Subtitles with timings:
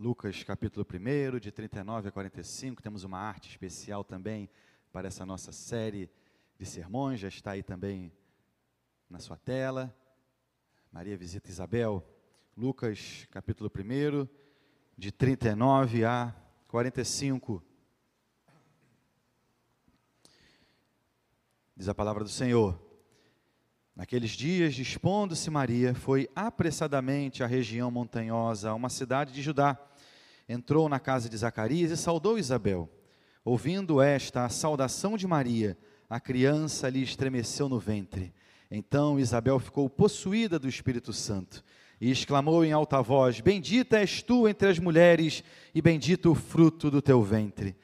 [0.00, 2.80] Lucas capítulo 1, de 39 a 45.
[2.80, 4.48] Temos uma arte especial também
[4.92, 6.08] para essa nossa série
[6.56, 8.12] de sermões, já está aí também
[9.10, 9.92] na sua tela.
[10.92, 12.08] Maria visita Isabel.
[12.56, 14.28] Lucas capítulo 1,
[14.96, 16.32] de 39 a
[16.68, 17.60] 45.
[21.76, 22.80] Diz a palavra do Senhor.
[23.98, 29.76] Naqueles dias, dispondo-se Maria, foi apressadamente à região montanhosa, a uma cidade de Judá.
[30.48, 32.88] Entrou na casa de Zacarias e saudou Isabel.
[33.44, 35.76] Ouvindo esta a saudação de Maria,
[36.08, 38.32] a criança lhe estremeceu no ventre.
[38.70, 41.62] Então Isabel ficou possuída do Espírito Santo
[42.00, 45.42] e exclamou em alta voz: Bendita és tu entre as mulheres,
[45.74, 47.76] e bendito o fruto do teu ventre.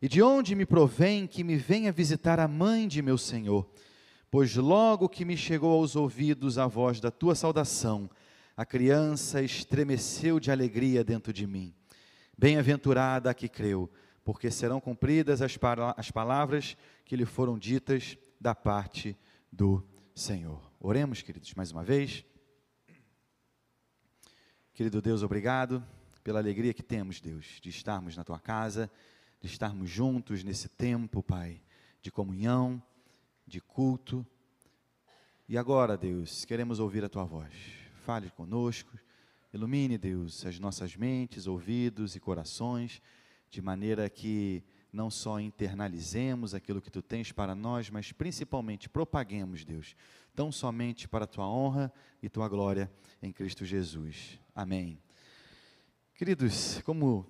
[0.00, 3.66] E de onde me provém que me venha visitar a mãe de meu Senhor?
[4.30, 8.10] Pois logo que me chegou aos ouvidos a voz da tua saudação,
[8.56, 11.74] a criança estremeceu de alegria dentro de mim.
[12.36, 13.90] Bem-aventurada a que creu,
[14.24, 15.58] porque serão cumpridas as,
[15.96, 19.16] as palavras que lhe foram ditas da parte
[19.50, 20.60] do Senhor.
[20.80, 22.24] Oremos, queridos, mais uma vez.
[24.74, 25.84] Querido Deus, obrigado
[26.24, 28.90] pela alegria que temos, Deus, de estarmos na tua casa,
[29.40, 31.60] de estarmos juntos nesse tempo, Pai,
[32.00, 32.82] de comunhão
[33.46, 34.26] de culto.
[35.48, 37.52] E agora, Deus, queremos ouvir a tua voz.
[38.04, 38.96] Fale conosco,
[39.52, 43.02] ilumine, Deus, as nossas mentes, ouvidos e corações,
[43.50, 49.64] de maneira que não só internalizemos aquilo que tu tens para nós, mas principalmente propaguemos,
[49.64, 49.94] Deus,
[50.34, 52.90] tão somente para a tua honra e tua glória
[53.22, 54.38] em Cristo Jesus.
[54.54, 54.98] Amém.
[56.14, 57.26] Queridos, como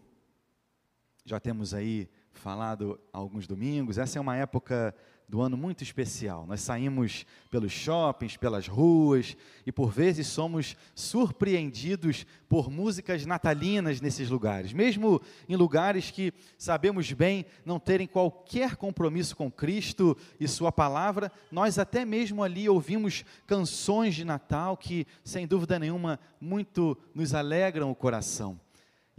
[1.25, 4.95] já temos aí falado alguns domingos, essa é uma época
[5.33, 6.45] do ano muito especial.
[6.47, 14.29] Nós saímos pelos shoppings, pelas ruas e por vezes somos surpreendidos por músicas natalinas nesses
[14.29, 20.71] lugares, mesmo em lugares que sabemos bem não terem qualquer compromisso com Cristo e Sua
[20.71, 27.33] palavra, nós até mesmo ali ouvimos canções de Natal que, sem dúvida nenhuma, muito nos
[27.33, 28.61] alegram o coração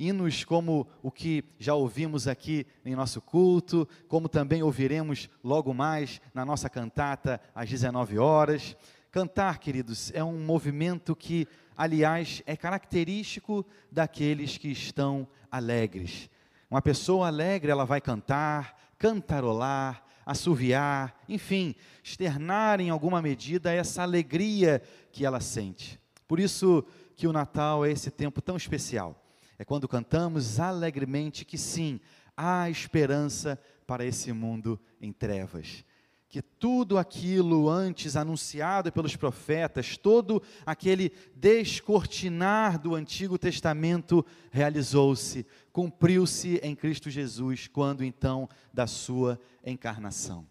[0.04, 6.20] hinos como o que já ouvimos aqui em nosso culto, como também ouviremos logo mais
[6.34, 8.76] na nossa cantata às 19 horas.
[9.12, 11.48] Cantar, queridos, é um movimento que,
[11.78, 16.30] aliás, é característico daqueles que estão alegres.
[16.70, 24.82] Uma pessoa alegre, ela vai cantar, cantarolar, assoviar, enfim, externar em alguma medida essa alegria
[25.12, 26.00] que ela sente.
[26.28, 26.84] Por isso
[27.16, 29.23] que o Natal é esse tempo tão especial
[29.64, 32.02] é quando cantamos alegremente que sim,
[32.36, 33.58] há esperança
[33.88, 35.86] para esse mundo em trevas.
[36.28, 46.58] Que tudo aquilo antes anunciado pelos profetas, todo aquele descortinar do Antigo Testamento realizou-se, cumpriu-se
[46.62, 50.46] em Cristo Jesus, quando então da sua encarnação.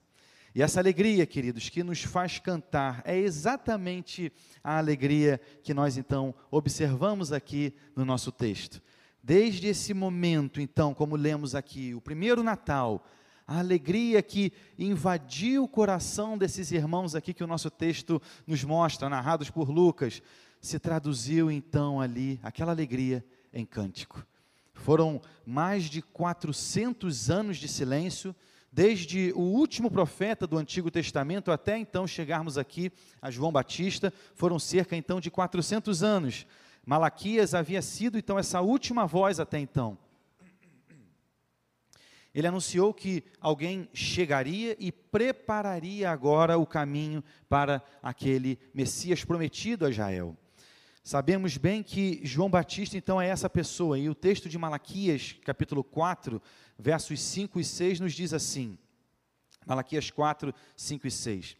[0.54, 4.32] E essa alegria, queridos, que nos faz cantar, é exatamente
[4.64, 8.80] a alegria que nós então observamos aqui no nosso texto.
[9.22, 13.06] Desde esse momento, então, como lemos aqui, o primeiro Natal,
[13.46, 19.08] a alegria que invadiu o coração desses irmãos aqui que o nosso texto nos mostra,
[19.08, 20.20] narrados por Lucas,
[20.60, 24.26] se traduziu então ali, aquela alegria, em cântico.
[24.74, 28.34] Foram mais de 400 anos de silêncio,
[28.72, 32.90] desde o último profeta do Antigo Testamento até então chegarmos aqui
[33.20, 36.46] a João Batista, foram cerca então de 400 anos
[36.84, 39.96] Malaquias havia sido então essa última voz até então.
[42.34, 49.90] Ele anunciou que alguém chegaria e prepararia agora o caminho para aquele Messias prometido a
[49.90, 50.36] Israel.
[51.04, 55.84] Sabemos bem que João Batista então é essa pessoa, e o texto de Malaquias, capítulo
[55.84, 56.40] 4,
[56.78, 58.78] versos 5 e 6, nos diz assim:
[59.66, 61.56] Malaquias 4, 5 e 6.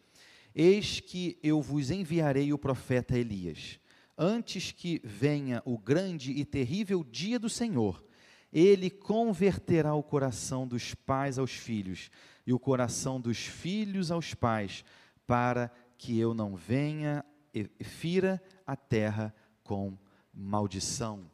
[0.55, 3.79] Eis que eu vos enviarei o profeta Elias
[4.17, 8.03] antes que venha o grande e terrível dia do Senhor,
[8.51, 12.11] ele converterá o coração dos pais aos filhos
[12.45, 14.85] e o coração dos filhos aos pais,
[15.25, 19.33] para que eu não venha e fira a terra
[19.63, 19.97] com
[20.33, 21.29] maldição.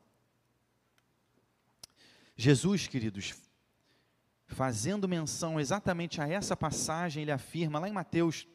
[2.36, 3.34] Jesus, queridos,
[4.48, 8.48] fazendo menção exatamente a essa passagem, ele afirma lá em Mateus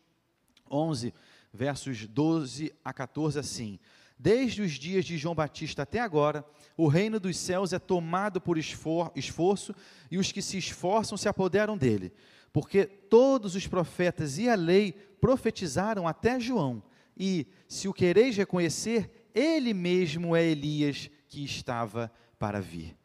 [0.71, 1.13] 11,
[1.53, 3.79] versos 12 a 14 assim:
[4.19, 6.45] Desde os dias de João Batista até agora,
[6.77, 9.75] o reino dos céus é tomado por esforço
[10.11, 12.13] e os que se esforçam se apoderam dele.
[12.53, 16.83] Porque todos os profetas e a lei profetizaram até João.
[17.17, 22.97] E, se o quereis reconhecer, ele mesmo é Elias que estava para vir.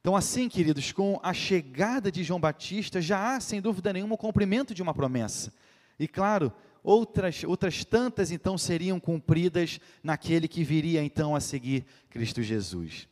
[0.00, 4.18] Então, assim, queridos, com a chegada de João Batista, já há, sem dúvida nenhuma, o
[4.18, 5.52] cumprimento de uma promessa.
[5.98, 6.52] E, claro,
[6.86, 13.08] outras, outras tantas, então, seriam cumpridas naquele que viria, então, a seguir Cristo Jesus.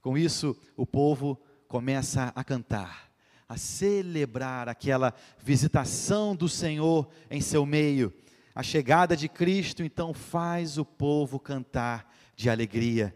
[0.00, 1.38] Com isso, o povo
[1.68, 3.12] começa a cantar,
[3.46, 5.12] a celebrar aquela
[5.44, 8.10] visitação do Senhor em seu meio.
[8.54, 13.14] A chegada de Cristo, então, faz o povo cantar de alegria.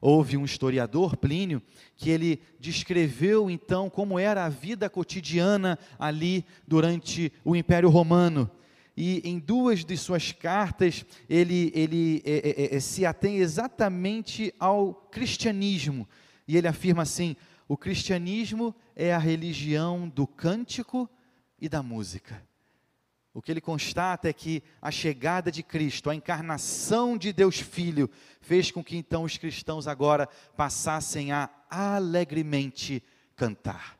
[0.00, 1.62] Houve um historiador, Plínio,
[1.94, 8.50] que ele descreveu então como era a vida cotidiana ali durante o Império Romano.
[8.96, 14.94] E em duas de suas cartas, ele, ele é, é, é, se atém exatamente ao
[14.94, 16.06] cristianismo.
[16.46, 17.36] E ele afirma assim:
[17.66, 21.08] o cristianismo é a religião do cântico
[21.58, 22.46] e da música.
[23.34, 28.10] O que ele constata é que a chegada de Cristo, a encarnação de Deus Filho,
[28.42, 33.02] fez com que então os cristãos agora passassem a alegremente
[33.34, 33.98] cantar.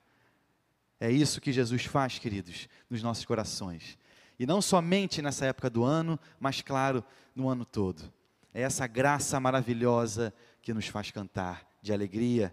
[1.00, 3.97] É isso que Jesus faz, queridos, nos nossos corações.
[4.43, 8.12] E não somente nessa época do ano, mas claro, no ano todo.
[8.53, 12.53] É essa graça maravilhosa que nos faz cantar de alegria,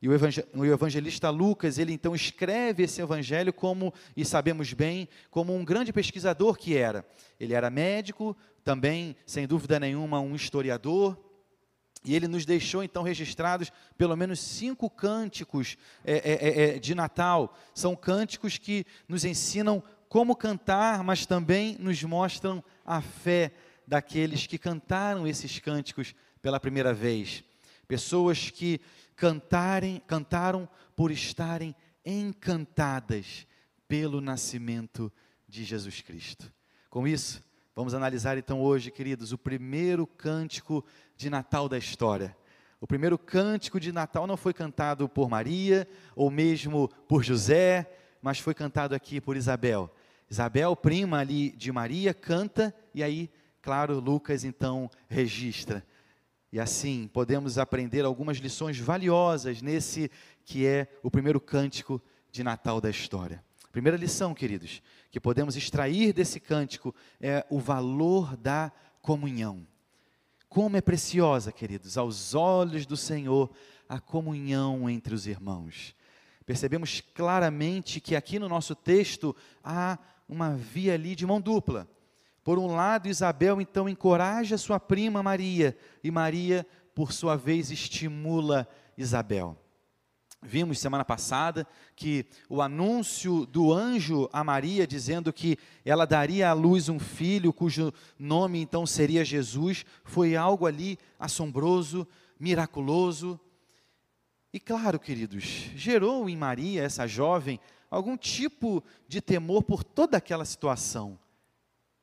[0.00, 5.62] e o evangelista Lucas, ele então escreve esse evangelho como, e sabemos bem, como um
[5.62, 7.06] grande pesquisador que era.
[7.38, 8.34] Ele era médico,
[8.64, 11.18] também, sem dúvida nenhuma, um historiador,
[12.06, 16.94] e ele nos deixou então registrados pelo menos cinco cânticos é, é, é, é, de
[16.94, 17.58] Natal.
[17.74, 23.52] São cânticos que nos ensinam como cantar, mas também nos mostram a fé
[23.86, 27.44] daqueles que cantaram esses cânticos pela primeira vez.
[27.86, 28.80] Pessoas que
[29.14, 31.74] cantarem, cantaram por estarem
[32.04, 33.46] encantadas
[33.88, 35.12] pelo nascimento
[35.48, 36.52] de Jesus Cristo.
[36.90, 37.42] Com isso,
[37.74, 40.84] vamos analisar então hoje, queridos, o primeiro cântico
[41.16, 42.36] de Natal da história.
[42.80, 47.90] O primeiro cântico de Natal não foi cantado por Maria ou mesmo por José,
[48.26, 49.88] mas foi cantado aqui por Isabel.
[50.28, 53.30] Isabel, prima ali de Maria, canta e aí,
[53.62, 55.86] claro, Lucas então registra.
[56.50, 60.10] E assim podemos aprender algumas lições valiosas nesse
[60.44, 62.02] que é o primeiro cântico
[62.32, 63.44] de Natal da história.
[63.70, 69.64] Primeira lição, queridos, que podemos extrair desse cântico é o valor da comunhão.
[70.48, 73.52] Como é preciosa, queridos, aos olhos do Senhor,
[73.88, 75.94] a comunhão entre os irmãos.
[76.46, 79.98] Percebemos claramente que aqui no nosso texto há
[80.28, 81.88] uma via ali de mão dupla.
[82.44, 86.64] Por um lado, Isabel então encoraja sua prima Maria, e Maria,
[86.94, 89.58] por sua vez, estimula Isabel.
[90.40, 91.66] Vimos semana passada
[91.96, 97.52] que o anúncio do anjo a Maria, dizendo que ela daria à luz um filho
[97.52, 102.06] cujo nome então seria Jesus, foi algo ali assombroso,
[102.38, 103.40] miraculoso.
[104.56, 105.44] E claro, queridos,
[105.76, 107.60] gerou em Maria, essa jovem,
[107.90, 111.18] algum tipo de temor por toda aquela situação.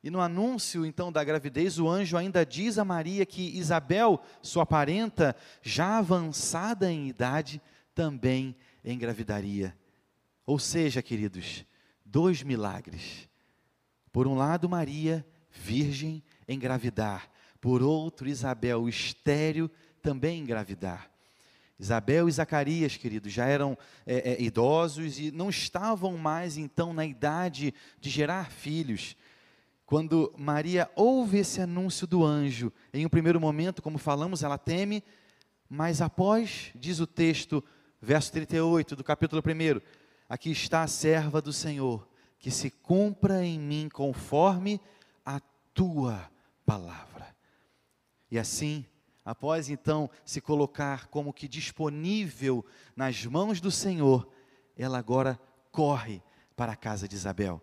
[0.04, 4.64] E no anúncio então da gravidez, o anjo ainda diz a Maria que Isabel, sua
[4.64, 7.60] parenta, já avançada em idade,
[7.92, 8.54] também
[8.84, 9.76] engravidaria.
[10.46, 11.64] Ou seja, queridos,
[12.04, 13.28] dois milagres.
[14.12, 17.28] Por um lado, Maria, virgem, engravidar.
[17.60, 19.68] Por outro, Isabel, estéreo,
[20.00, 21.12] também engravidar.
[21.78, 27.04] Isabel e Zacarias, queridos, já eram é, é, idosos e não estavam mais então na
[27.04, 29.16] idade de gerar filhos.
[29.84, 35.02] Quando Maria ouve esse anúncio do anjo, em um primeiro momento, como falamos, ela teme,
[35.68, 37.62] mas após, diz o texto,
[38.00, 39.80] verso 38 do capítulo 1,
[40.28, 42.06] aqui está a serva do Senhor,
[42.38, 44.80] que se cumpra em mim conforme
[45.24, 45.40] a
[45.74, 46.30] tua
[46.64, 47.34] palavra.
[48.30, 48.86] E assim,
[49.24, 52.64] após então se colocar como que disponível
[52.94, 54.28] nas mãos do Senhor,
[54.76, 55.40] ela agora
[55.72, 56.22] corre
[56.56, 57.62] para a casa de Isabel.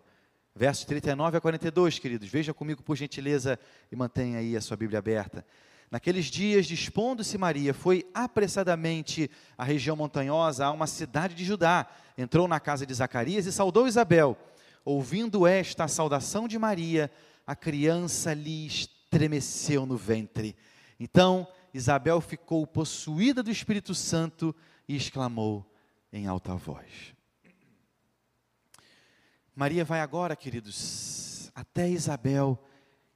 [0.54, 2.28] Versos 39 a 42, queridos.
[2.28, 3.58] Veja comigo, por gentileza,
[3.90, 5.46] e mantenha aí a sua Bíblia aberta.
[5.90, 11.86] Naqueles dias, dispondo-se Maria, foi apressadamente à região montanhosa, a uma cidade de Judá.
[12.16, 14.36] Entrou na casa de Zacarias e saudou Isabel.
[14.84, 17.10] Ouvindo esta saudação de Maria,
[17.46, 20.56] a criança lhe estremeceu no ventre.
[21.02, 24.54] Então, Isabel ficou possuída do Espírito Santo
[24.86, 25.68] e exclamou
[26.12, 27.12] em alta voz.
[29.52, 32.56] Maria vai agora, queridos, até Isabel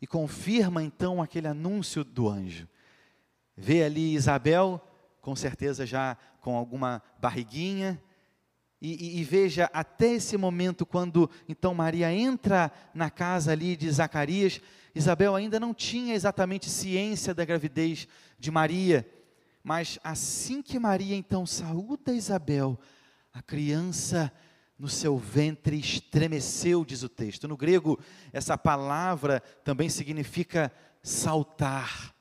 [0.02, 2.69] e confirma então aquele anúncio do anjo.
[3.57, 4.83] Vê ali Isabel,
[5.21, 8.02] com certeza já com alguma barriguinha,
[8.80, 13.90] e, e, e, veja até esse momento, quando então Maria entra na casa ali de
[13.90, 14.61] Zacarias,
[14.95, 18.06] Isabel ainda não tinha exatamente ciência da gravidez
[18.38, 19.06] de Maria,
[19.62, 22.78] Mas assim que Maria então saúda Isabel,
[23.33, 24.33] a criança
[24.78, 27.49] no seu ventre estremeceu, diz o texto.
[27.49, 27.99] No grego,
[28.33, 30.71] essa palavra também significa
[31.02, 32.14] saltar.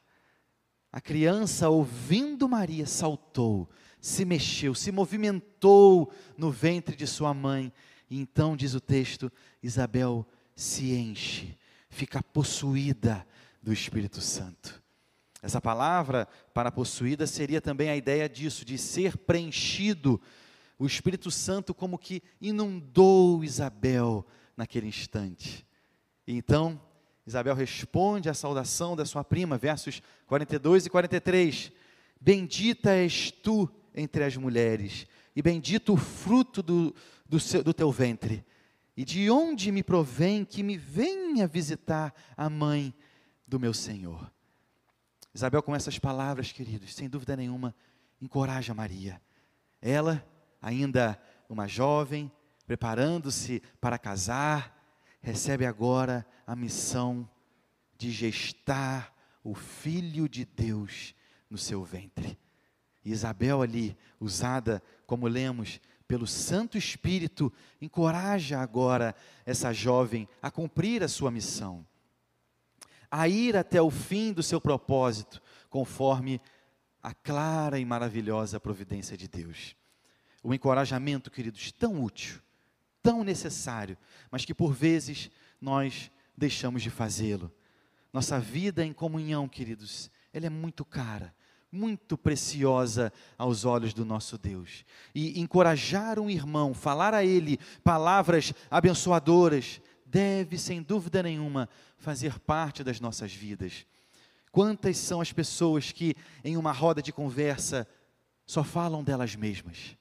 [0.92, 3.70] A criança, ouvindo Maria, saltou,
[4.06, 7.74] se mexeu, se movimentou no ventre de sua mãe.
[8.08, 9.32] E então, diz o texto,
[9.64, 10.24] Isabel
[10.56, 11.58] se enche,
[11.90, 13.26] fica possuída
[13.64, 14.80] do Espírito Santo.
[15.42, 20.22] Essa palavra para possuída seria também a ideia disso, de ser preenchido.
[20.78, 24.24] O Espírito Santo como que inundou Isabel
[24.56, 25.66] naquele instante.
[26.28, 26.80] E então,
[27.26, 31.72] Isabel responde à saudação da sua prima, versos 42 e 43.
[32.22, 36.94] Bendita és tu entre as mulheres, e bendito o fruto do,
[37.28, 38.46] do, seu, do teu ventre.
[38.96, 42.94] E de onde me provém que me venha visitar a mãe
[43.48, 44.32] do meu Senhor?
[45.34, 47.76] Isabel, com essas palavras, queridos, sem dúvida nenhuma,
[48.22, 49.22] encoraja Maria.
[49.82, 50.26] Ela,
[50.62, 52.32] ainda uma jovem,
[52.66, 54.76] preparando-se para casar,
[55.22, 57.30] recebe agora a missão
[57.98, 61.14] de gestar o Filho de Deus
[61.50, 62.38] no seu ventre.
[63.14, 71.08] Isabel, ali, usada, como lemos, pelo Santo Espírito, encoraja agora essa jovem a cumprir a
[71.08, 71.86] sua missão
[73.18, 76.42] a ir até o fim do seu propósito, conforme
[77.02, 79.74] a clara e maravilhosa providência de Deus.
[80.44, 82.42] O encorajamento, queridos, tão útil,
[83.02, 83.98] tão necessário,
[84.30, 85.30] mas que por vezes
[85.62, 87.50] nós deixamos de fazê-lo.
[88.12, 91.34] Nossa vida em comunhão, queridos, ela é muito cara,
[91.76, 94.86] muito preciosa aos olhos do nosso Deus.
[95.14, 101.68] E encorajar um irmão, falar a ele palavras abençoadoras, deve, sem dúvida nenhuma,
[101.98, 103.86] fazer parte das nossas vidas.
[104.52, 107.86] Quantas são as pessoas que, em uma roda de conversa,
[108.46, 109.98] só falam delas mesmas?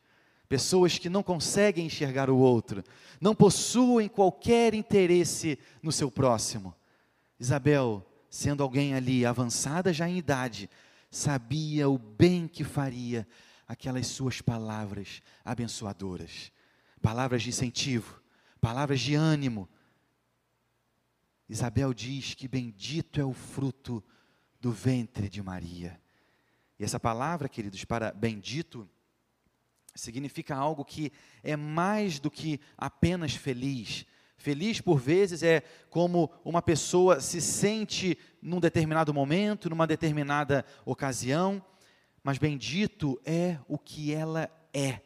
[0.49, 2.85] Pessoas que não conseguem enxergar o outro,
[3.21, 6.73] não possuem qualquer interesse no seu próximo.
[7.41, 10.69] Isabel, sendo alguém ali avançada já em idade,
[11.15, 13.27] sabia o bem que faria
[13.67, 16.51] aquelas suas palavras abençoadoras,
[17.01, 18.21] palavras de incentivo,
[18.61, 19.69] palavras de ânimo,
[21.49, 24.03] Isabel diz que bendito é o fruto
[24.61, 26.01] do ventre de Maria.
[26.79, 28.89] E essa palavra, queridos, para bendito,
[29.95, 34.07] significa algo que é mais do que apenas feliz.
[34.37, 41.65] Feliz, por vezes, é como uma pessoa se sente num determinado momento, numa determinada ocasião,
[42.23, 45.01] mas bendito é o que ela é.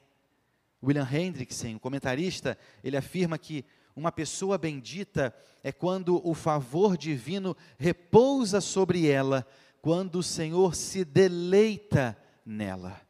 [0.82, 7.56] William Hendrickson, o comentarista, ele afirma que uma pessoa bendita é quando o favor divino
[7.76, 9.44] repousa sobre ela,
[9.82, 12.16] quando o Senhor se deleita
[12.46, 13.00] nela.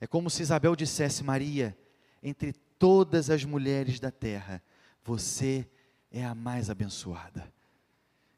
[0.00, 1.76] É como se Isabel dissesse: Maria,
[2.22, 4.62] entre todas as mulheres da terra,
[5.04, 5.68] você
[6.10, 7.52] é a mais abençoada.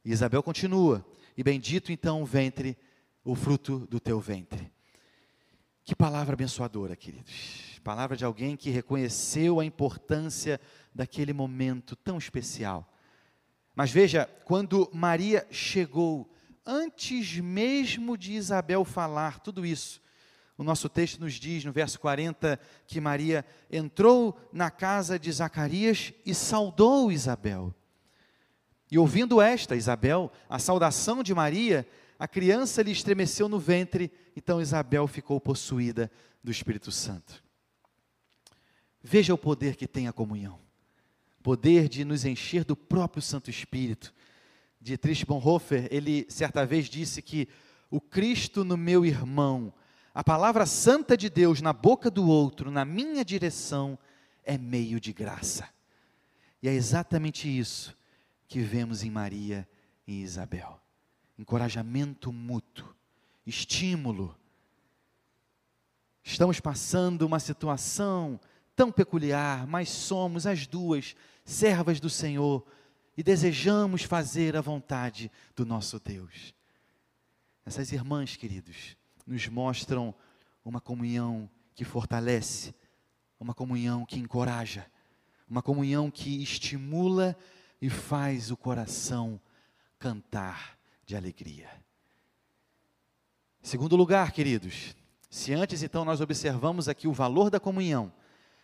[0.04, 1.04] E Isabel continua:
[1.36, 2.76] E bendito então o ventre,
[3.24, 4.72] o fruto do teu ventre.
[5.84, 7.78] Que palavra abençoadora, queridos.
[7.82, 10.58] Palavra de alguém que reconheceu a importância
[10.94, 12.90] daquele momento tão especial.
[13.74, 16.32] Mas veja, quando Maria chegou,
[16.64, 20.00] antes mesmo de Isabel falar tudo isso,
[20.56, 26.12] o nosso texto nos diz no verso 40 que Maria entrou na casa de Zacarias
[26.24, 27.74] e saudou Isabel.
[28.90, 31.86] E ouvindo esta, Isabel, a saudação de Maria,
[32.18, 36.10] a criança lhe estremeceu no ventre, então Isabel ficou possuída
[36.42, 37.42] do Espírito Santo.
[39.02, 40.64] Veja o poder que tem a comunhão
[41.44, 44.14] poder de nos encher do próprio Santo Espírito.
[44.80, 47.46] Dietrich Bonhoeffer, ele certa vez disse que
[47.90, 49.70] o Cristo no meu irmão,
[50.14, 53.98] a palavra santa de Deus na boca do outro, na minha direção,
[54.44, 55.68] é meio de graça.
[56.62, 57.96] E é exatamente isso
[58.46, 59.68] que vemos em Maria
[60.06, 60.80] e Isabel.
[61.36, 62.94] Encorajamento mútuo,
[63.44, 64.38] estímulo.
[66.22, 68.40] Estamos passando uma situação
[68.76, 72.64] tão peculiar, mas somos as duas servas do Senhor
[73.16, 76.54] e desejamos fazer a vontade do nosso Deus.
[77.66, 80.14] Essas irmãs, queridos, nos mostram
[80.64, 82.74] uma comunhão que fortalece,
[83.38, 84.86] uma comunhão que encoraja,
[85.48, 87.36] uma comunhão que estimula
[87.80, 89.40] e faz o coração
[89.98, 91.68] cantar de alegria.
[93.62, 94.94] Segundo lugar, queridos,
[95.30, 98.12] se antes então nós observamos aqui o valor da comunhão,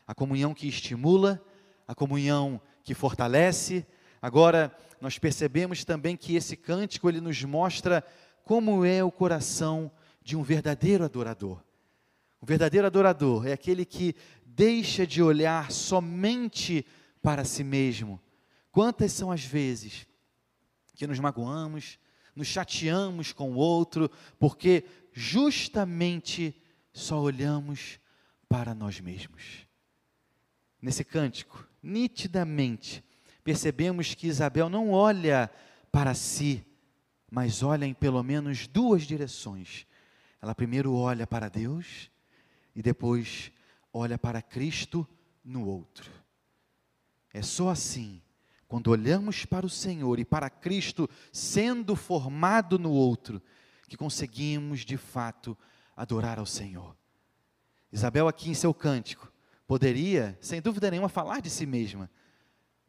[0.07, 1.43] a comunhão que estimula,
[1.87, 3.87] a comunhão que fortalece.
[4.21, 8.05] Agora, nós percebemos também que esse cântico ele nos mostra
[8.45, 9.91] como é o coração
[10.31, 11.61] de um verdadeiro adorador.
[12.41, 14.15] O verdadeiro adorador é aquele que
[14.47, 16.87] deixa de olhar somente
[17.21, 18.23] para si mesmo.
[18.71, 20.07] Quantas são as vezes
[20.95, 21.99] que nos magoamos,
[22.37, 24.09] nos chateamos com o outro,
[24.39, 26.55] porque justamente
[26.93, 27.99] só olhamos
[28.49, 29.67] para nós mesmos.
[30.81, 33.03] Nesse cântico, nitidamente,
[33.43, 35.51] percebemos que Isabel não olha
[35.91, 36.65] para si,
[37.29, 39.90] mas olha em pelo menos duas direções.
[40.41, 42.11] Ela primeiro olha para Deus
[42.75, 43.53] e depois
[43.93, 45.07] olha para Cristo
[45.45, 46.11] no outro.
[47.33, 48.23] É só assim,
[48.67, 53.43] quando olhamos para o Senhor e para Cristo sendo formado no outro,
[53.89, 55.57] que conseguimos de fato
[55.97, 56.97] adorar ao Senhor.
[57.93, 59.33] Isabel, aqui em seu cântico,
[59.67, 62.11] poderia, sem dúvida nenhuma, falar de si mesma.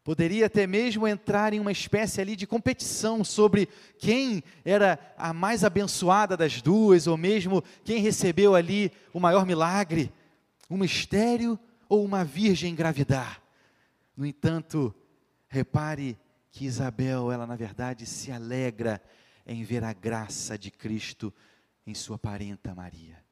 [0.04, 5.64] Poderia até mesmo entrar em uma espécie ali de competição sobre quem era a mais
[5.64, 10.12] abençoada das duas, ou mesmo quem recebeu ali o maior milagre,
[10.70, 13.42] um mistério ou uma virgem engravidar.
[14.18, 14.94] No entanto,
[15.48, 16.18] repare
[16.50, 19.00] que Isabel, ela na verdade se alegra
[19.46, 21.32] em ver a graça de Cristo
[21.86, 23.24] em sua parenta Maria.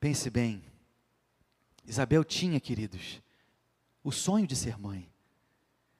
[0.00, 0.62] Pense bem,
[1.86, 3.20] Isabel tinha, queridos,
[4.02, 5.13] o sonho de ser mãe.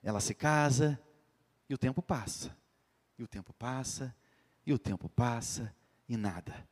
[0.05, 1.01] Ela se casa
[1.67, 2.55] e o tempo passa,
[3.17, 4.15] e o tempo passa,
[4.63, 5.75] e o tempo passa,
[6.07, 6.69] e nada.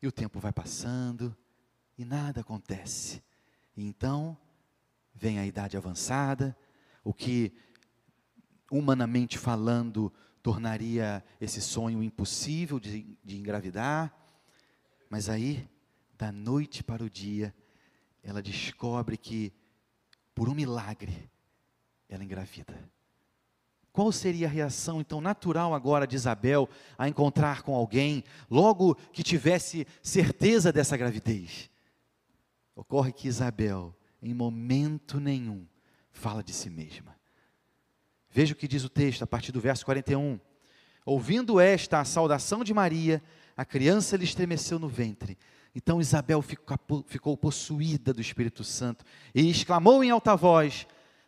[0.00, 1.36] E o tempo vai passando,
[1.98, 3.22] e nada acontece.
[3.76, 4.34] E então,
[5.14, 6.56] vem a idade avançada,
[7.04, 7.52] o que,
[8.70, 10.10] humanamente falando,
[10.42, 14.10] tornaria esse sonho impossível de, de engravidar.
[15.10, 15.68] Mas aí,
[16.16, 17.54] da noite para o dia,
[18.22, 19.52] ela descobre que,
[20.34, 21.30] por um milagre,
[22.14, 22.74] ela engravida.
[23.92, 26.68] Qual seria a reação então natural agora de Isabel
[26.98, 31.70] a encontrar com alguém logo que tivesse certeza dessa gravidez?
[32.74, 33.94] Ocorre que Isabel
[34.24, 35.66] em momento nenhum,
[36.10, 37.14] fala de si mesma.
[38.30, 40.40] Veja o que diz o texto a partir do verso 41.
[41.04, 43.22] Ouvindo esta a saudação de Maria,
[43.54, 45.38] a criança lhe estremeceu no ventre.
[45.74, 50.86] Então Isabel ficou possuída do Espírito Santo e exclamou em alta voz: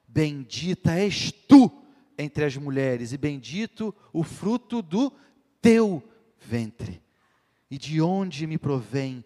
[0.08, 1.70] Bendita és tu
[2.18, 5.12] entre as mulheres, e bendito o fruto do
[5.60, 6.02] teu
[6.38, 7.02] ventre.
[7.70, 9.24] E de onde me provém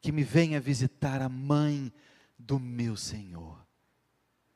[0.00, 1.92] que me venha visitar a mãe
[2.38, 3.62] do meu Senhor.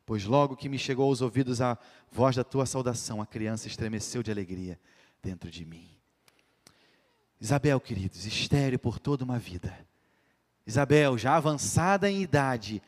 [0.05, 1.76] Pois logo que me chegou aos ouvidos a
[2.11, 4.79] voz da tua saudação, a criança estremeceu de alegria
[5.20, 5.88] dentro de mim.
[7.40, 9.76] Isabel, queridos, estéreo por toda uma vida.
[10.66, 12.83] Isabel, já avançada em idade,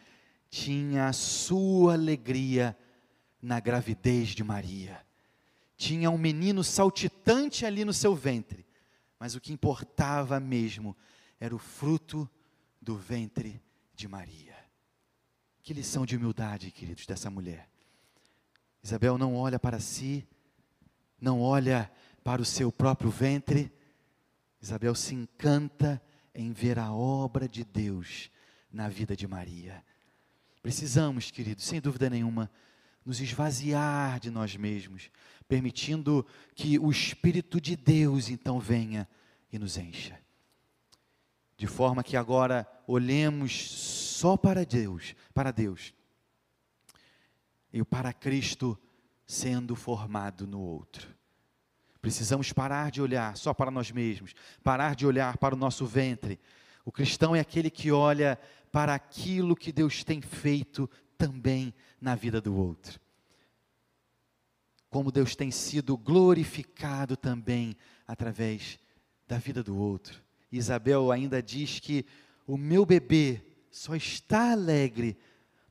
[0.50, 2.76] tinha a sua alegria
[3.40, 5.04] na gravidez de Maria.
[5.76, 8.66] Tinha um menino saltitante ali no seu ventre,
[9.18, 10.96] mas o que importava mesmo
[11.38, 12.28] era o fruto
[12.80, 13.62] do ventre
[13.94, 14.56] de Maria.
[15.62, 17.68] Que lição de humildade, queridos, dessa mulher.
[18.82, 20.26] Isabel não olha para si,
[21.20, 21.90] não olha
[22.24, 23.72] para o seu próprio ventre.
[24.60, 26.02] Isabel se encanta
[26.34, 28.30] em ver a obra de Deus
[28.72, 29.84] na vida de Maria.
[30.62, 32.50] Precisamos, queridos, sem dúvida nenhuma,
[33.04, 35.10] nos esvaziar de nós mesmos,
[35.46, 39.08] permitindo que o Espírito de Deus então venha
[39.52, 40.20] e nos encha.
[41.56, 45.94] De forma que agora olhemos só para Deus, para Deus.
[47.72, 48.78] E para Cristo
[49.26, 51.08] sendo formado no outro.
[52.00, 56.38] Precisamos parar de olhar só para nós mesmos, parar de olhar para o nosso ventre.
[56.88, 58.40] O cristão é aquele que olha
[58.72, 62.98] para aquilo que Deus tem feito também na vida do outro.
[64.88, 68.78] Como Deus tem sido glorificado também através
[69.26, 70.24] da vida do outro.
[70.50, 72.06] Isabel ainda diz que
[72.46, 75.18] o meu bebê só está alegre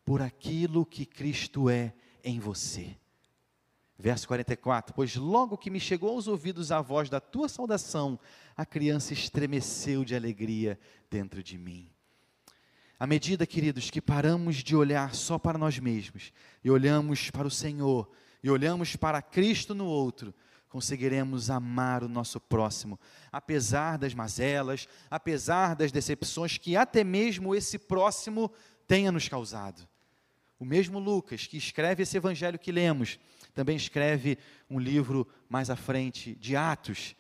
[0.06, 2.96] por aquilo que Cristo é em você.
[4.00, 8.20] Verso 44: Pois logo que me chegou aos ouvidos a voz da tua saudação,
[8.56, 10.80] a criança estremeceu de alegria
[11.10, 11.90] dentro de mim.
[13.00, 16.32] À medida, queridos, que paramos de olhar só para nós mesmos
[16.64, 18.10] e olhamos para o Senhor
[18.42, 20.34] e olhamos para Cristo no outro,
[20.70, 23.00] conseguiremos amar o nosso próximo,
[23.32, 28.52] apesar das mazelas, apesar das decepções que até mesmo esse próximo
[28.88, 29.88] tenha nos causado.
[30.60, 33.20] O mesmo Lucas, que escreve esse evangelho que lemos,
[33.58, 34.38] também escreve
[34.70, 37.16] um livro mais à frente de Atos.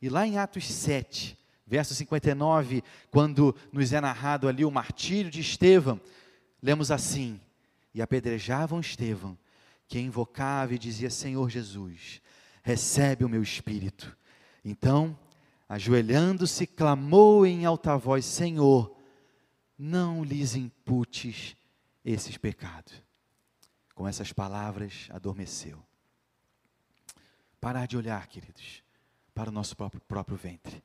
[0.00, 5.42] E lá em Atos 7, verso 59, quando nos é narrado ali o martírio de
[5.42, 6.00] Estevão,
[6.62, 7.38] lemos assim:
[7.92, 9.36] E apedrejavam Estevão,
[9.86, 12.22] que invocava e dizia: Senhor Jesus,
[12.62, 14.16] recebe o meu espírito.
[14.64, 15.14] Então,
[15.68, 18.96] ajoelhando-se, clamou em alta voz: Senhor,
[19.76, 21.54] não lhes imputes
[22.02, 23.11] esses pecados.
[24.02, 25.80] Com essas palavras, adormeceu.
[27.60, 28.82] Parar de olhar, queridos,
[29.32, 30.82] para o nosso próprio, próprio ventre.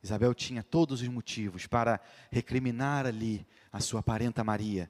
[0.00, 4.88] Isabel tinha todos os motivos para recriminar ali a sua parenta Maria.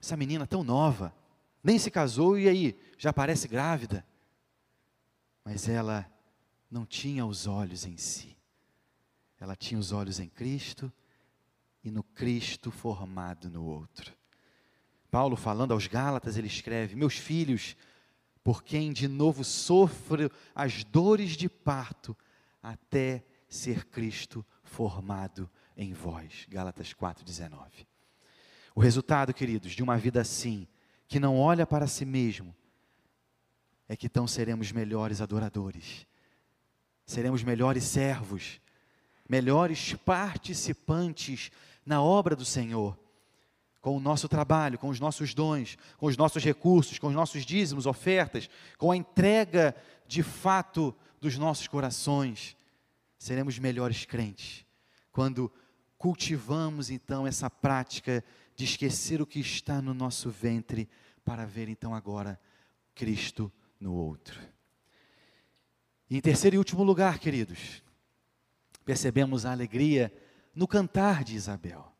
[0.00, 1.14] Essa menina tão nova,
[1.62, 4.02] nem se casou e aí já parece grávida.
[5.44, 6.10] Mas ela
[6.70, 8.34] não tinha os olhos em si.
[9.38, 10.90] Ela tinha os olhos em Cristo
[11.84, 14.21] e no Cristo formado no outro.
[15.12, 17.76] Paulo, falando aos Gálatas, ele escreve: Meus filhos,
[18.42, 22.16] por quem de novo sofro as dores de parto,
[22.62, 26.46] até ser Cristo formado em vós.
[26.48, 27.86] Gálatas 4,19.
[28.74, 30.66] O resultado, queridos, de uma vida assim,
[31.06, 32.56] que não olha para si mesmo,
[33.86, 36.06] é que então seremos melhores adoradores,
[37.04, 38.62] seremos melhores servos,
[39.28, 41.50] melhores participantes
[41.84, 42.98] na obra do Senhor,
[43.82, 47.44] com o nosso trabalho, com os nossos dons, com os nossos recursos, com os nossos
[47.44, 52.56] dízimos, ofertas, com a entrega de fato dos nossos corações,
[53.18, 54.64] seremos melhores crentes
[55.12, 55.52] quando
[55.98, 58.24] cultivamos então essa prática
[58.56, 60.88] de esquecer o que está no nosso ventre
[61.24, 62.40] para ver então agora
[62.94, 64.40] Cristo no outro.
[66.10, 67.82] E em terceiro e último lugar, queridos,
[68.84, 70.12] percebemos a alegria
[70.54, 71.91] no cantar de Isabel.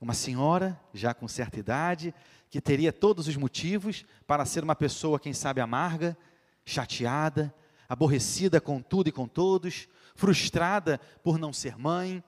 [0.00, 2.14] Uma senhora, já com certa idade,
[2.50, 6.16] que teria todos os motivos para ser uma pessoa, quem sabe, amarga,
[6.64, 7.54] chateada,
[7.88, 12.22] aborrecida com tudo e com todos, frustrada por não ser mãe.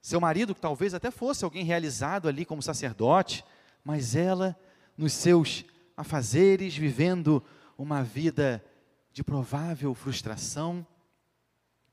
[0.00, 3.44] Seu marido, que talvez até fosse alguém realizado ali como sacerdote,
[3.84, 4.56] mas ela,
[4.96, 5.64] nos seus
[5.96, 7.42] afazeres, vivendo
[7.76, 8.64] uma vida
[9.12, 10.86] de provável frustração.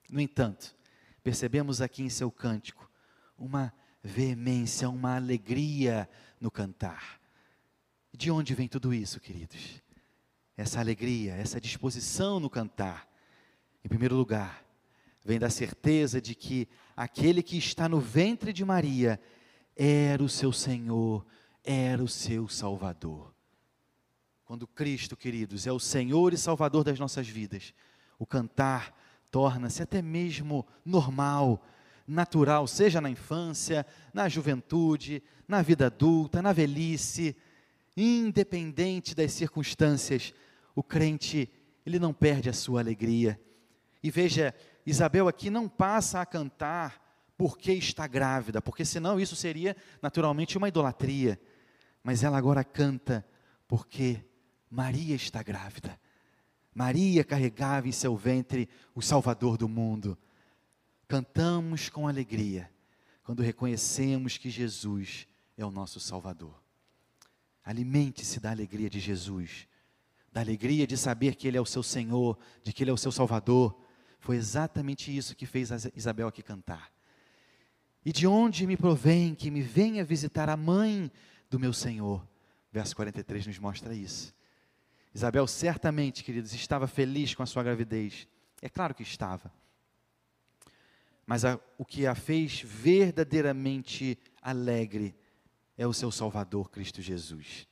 [0.10, 0.76] No entanto,
[1.24, 2.90] percebemos aqui em seu cântico
[3.38, 3.74] uma
[4.08, 7.20] veemência, uma alegria no cantar.
[8.16, 9.82] De onde vem tudo isso, queridos?
[10.56, 13.08] Essa alegria, essa disposição no cantar.
[13.84, 14.66] Em primeiro lugar,
[15.24, 19.20] vem da certeza de que aquele que está no ventre de Maria
[19.76, 21.26] era o seu Senhor,
[21.64, 23.36] era o seu Salvador.
[24.46, 27.74] Quando Cristo, queridos, é o Senhor e Salvador das nossas vidas,
[28.18, 28.98] o cantar
[29.30, 31.62] torna-se até mesmo normal,
[32.08, 37.36] natural, seja na infância, na juventude, na vida adulta, na velhice,
[37.96, 40.34] independente das circunstâncias,
[40.74, 41.50] o crente,
[41.86, 43.40] ele não perde a sua alegria.
[44.02, 44.54] E veja,
[44.86, 47.04] Isabel aqui não passa a cantar
[47.38, 51.40] porque está grávida, porque senão isso seria naturalmente uma idolatria.
[52.04, 53.26] Mas ela agora canta
[53.68, 54.24] porque
[54.70, 56.00] Maria está grávida.
[56.74, 60.18] Maria carregava em seu ventre o Salvador do mundo.
[61.08, 62.70] Cantamos com alegria
[63.24, 66.62] quando reconhecemos que Jesus é o nosso Salvador.
[67.64, 69.68] Alimente-se da alegria de Jesus,
[70.32, 72.98] da alegria de saber que Ele é o seu Senhor, de que Ele é o
[72.98, 73.78] seu Salvador.
[74.20, 76.92] Foi exatamente isso que fez Isabel aqui cantar.
[78.06, 81.12] E de onde me provém que me venha visitar a mãe
[81.50, 82.26] do meu Senhor?
[82.72, 84.34] Verso 43 nos mostra isso.
[85.14, 88.28] Isabel certamente, queridos, estava feliz com a sua gravidez.
[88.62, 89.52] É claro que estava.
[91.28, 95.14] Mas a, o que a fez verdadeiramente alegre
[95.78, 97.68] é o seu Salvador, Cristo Jesus.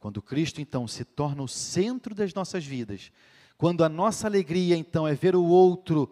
[0.00, 3.12] Quando Cristo então se torna o centro das nossas vidas,
[3.56, 6.10] quando a nossa alegria então é ver o outro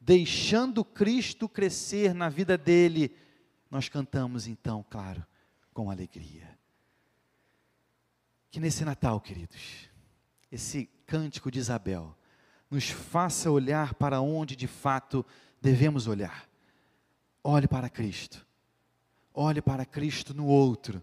[0.00, 3.14] deixando Cristo crescer na vida dele,
[3.70, 5.24] nós cantamos então, claro,
[5.72, 6.58] com alegria.
[8.50, 9.88] Que nesse Natal, queridos,
[10.50, 12.16] esse cântico de Isabel
[12.70, 15.24] nos faça olhar para onde de fato
[15.62, 16.48] devemos olhar.
[17.42, 18.44] Olhe para Cristo.
[19.32, 21.00] Olhe para Cristo no outro.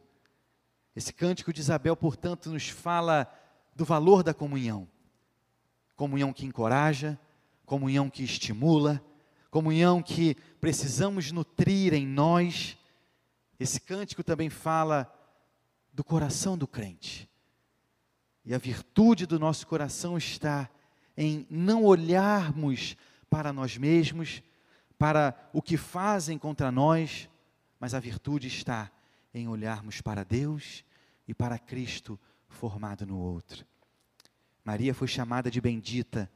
[0.94, 3.32] Esse cântico de Isabel, portanto, nos fala
[3.74, 4.88] do valor da comunhão.
[5.96, 7.18] Comunhão que encoraja,
[7.66, 9.02] comunhão que estimula,
[9.50, 12.78] comunhão que precisamos nutrir em nós.
[13.58, 15.12] Esse cântico também fala
[15.94, 17.30] do coração do crente.
[18.44, 20.70] E a virtude do nosso coração está
[21.16, 22.98] em não olharmos
[23.30, 24.42] para nós mesmos,
[25.00, 27.30] para o que fazem contra nós,
[27.80, 28.92] mas a virtude está
[29.34, 30.84] em olharmos para Deus
[31.26, 33.66] e para Cristo formado no outro.
[34.64, 36.30] Maria foi chamada de bendita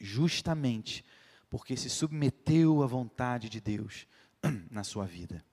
[0.00, 1.04] justamente
[1.48, 4.08] porque se submeteu à vontade de Deus
[4.68, 5.44] na sua vida.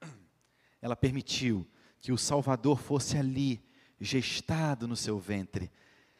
[0.82, 1.64] Ela permitiu
[2.00, 3.64] que o Salvador fosse ali
[4.00, 5.70] gestado no seu ventre,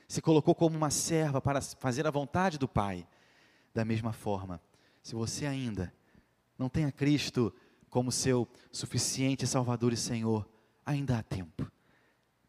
[0.07, 3.05] se colocou como uma serva para fazer a vontade do Pai.
[3.74, 4.61] Da mesma forma,
[5.02, 5.92] se você ainda
[6.58, 7.52] não tem a Cristo
[7.88, 10.48] como seu suficiente Salvador e Senhor,
[10.85, 11.70] ainda há tempo.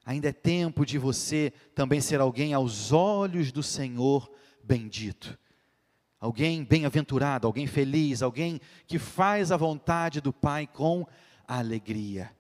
[0.06, 4.30] Ainda é tempo de você também ser alguém aos olhos do Senhor
[4.64, 5.38] bendito.
[6.20, 11.06] Alguém bem-aventurado, alguém feliz, alguém que faz a vontade do Pai com
[11.48, 12.32] alegria.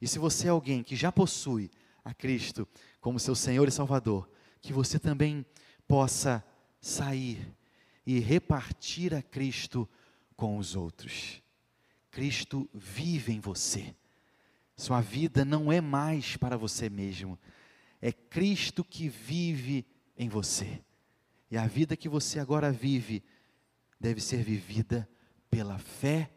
[0.00, 1.70] E se você é alguém que já possui
[2.04, 2.66] a Cristo
[3.00, 4.28] como seu Senhor e Salvador,
[4.60, 5.44] que você também
[5.86, 6.44] possa
[6.80, 7.54] sair
[8.06, 9.88] e repartir a Cristo
[10.36, 11.42] com os outros.
[12.10, 13.94] Cristo vive em você.
[14.76, 17.38] Sua vida não é mais para você mesmo,
[18.00, 19.86] é Cristo que vive
[20.16, 20.82] em você.
[21.50, 23.22] E a vida que você agora vive
[23.98, 25.08] deve ser vivida
[25.50, 26.30] pela fé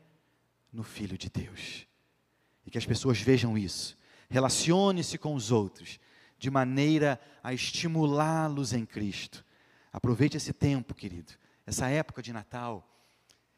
[0.71, 1.87] no Filho de Deus.
[2.65, 3.97] E que as pessoas vejam isso.
[4.29, 5.99] Relacione-se com os outros
[6.37, 9.45] de maneira a estimulá-los em Cristo.
[9.93, 11.33] Aproveite esse tempo, querido,
[11.65, 12.87] essa época de Natal.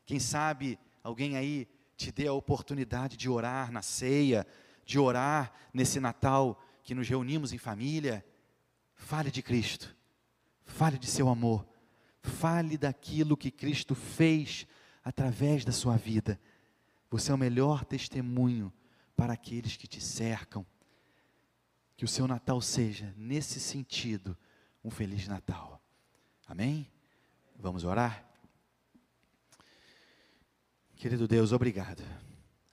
[0.05, 4.45] Quem sabe alguém aí te dê a oportunidade de orar na ceia,
[4.85, 8.25] de orar nesse Natal que nos reunimos em família.
[8.93, 9.95] Fale de Cristo,
[10.63, 11.67] fale de seu amor,
[12.21, 14.67] fale daquilo que Cristo fez
[15.03, 16.39] através da sua vida.
[17.09, 18.71] Você é o melhor testemunho
[19.15, 20.65] para aqueles que te cercam.
[21.95, 24.37] Que o seu Natal seja, nesse sentido,
[24.83, 25.81] um Feliz Natal.
[26.45, 26.91] Amém?
[27.57, 28.23] Vamos orar?
[30.95, 32.03] Querido Deus, obrigado.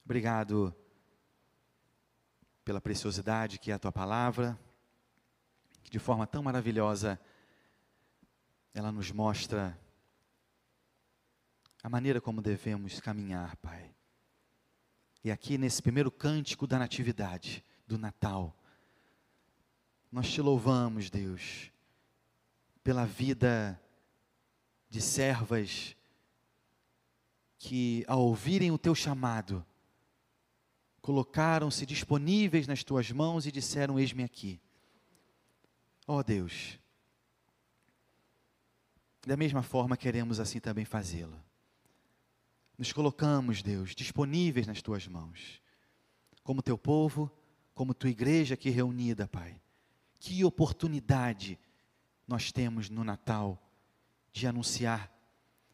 [0.05, 0.75] Obrigado
[2.65, 4.59] pela preciosidade que é a tua palavra,
[5.83, 7.19] que de forma tão maravilhosa
[8.75, 9.79] ela nos mostra
[11.83, 13.95] a maneira como devemos caminhar, Pai.
[15.25, 18.57] E aqui nesse primeiro cântico da Natividade, do Natal,
[20.11, 21.73] nós te louvamos, Deus,
[22.85, 23.82] pela vida
[24.93, 25.97] de servas
[27.57, 29.65] que, ao ouvirem o teu chamado,
[31.01, 34.61] colocaram-se disponíveis nas tuas mãos e disseram: Eis-me aqui.
[36.07, 36.79] Ó oh Deus,
[39.27, 41.43] da mesma forma queremos assim também fazê-lo.
[42.77, 45.63] Nos colocamos, Deus, disponíveis nas tuas mãos,
[46.43, 47.31] como teu povo,
[47.73, 49.59] como tua igreja aqui reunida, Pai.
[50.21, 51.59] Que oportunidade
[52.29, 53.59] nós temos no Natal
[54.33, 55.13] de anunciar,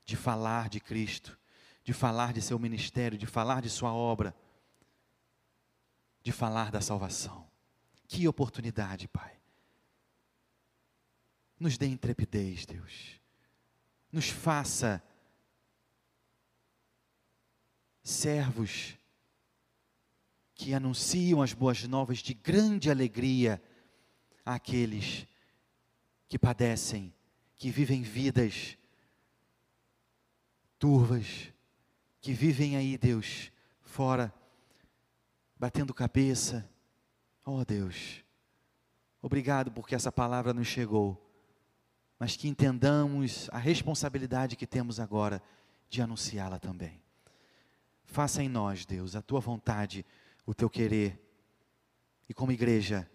[0.04, 1.38] de falar de Cristo,
[1.84, 4.34] de falar de seu ministério, de falar de sua obra,
[6.22, 7.48] de falar da salvação.
[8.06, 9.38] Que oportunidade, Pai.
[11.58, 13.20] Nos dê intrepidez, Deus.
[14.10, 15.02] Nos faça
[18.02, 18.96] servos
[20.54, 23.62] que anunciam as boas novas de grande alegria
[24.44, 25.26] àqueles
[26.26, 27.14] que padecem,
[27.58, 28.78] que vivem vidas
[30.78, 31.52] turvas,
[32.20, 34.32] que vivem aí, Deus, fora,
[35.58, 36.68] batendo cabeça.
[37.44, 38.24] Oh Deus,
[39.20, 41.20] obrigado porque essa palavra nos chegou,
[42.18, 45.42] mas que entendamos a responsabilidade que temos agora
[45.90, 47.02] de anunciá-la também.
[48.04, 50.06] Faça em nós, Deus, a tua vontade,
[50.46, 51.20] o teu querer,
[52.28, 53.10] e como igreja,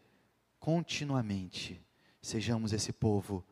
[0.59, 1.81] continuamente
[2.21, 3.45] sejamos esse povo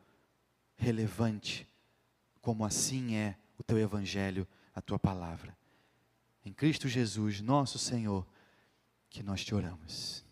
[0.82, 1.68] relevante,
[2.40, 5.56] como assim é o teu evangelho, a tua palavra.
[6.44, 8.26] Em Cristo Jesus, nosso Senhor,
[9.08, 10.24] que nós te oramos.